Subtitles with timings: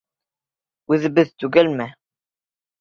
[0.95, 1.91] Үҙебеҙ түгелме?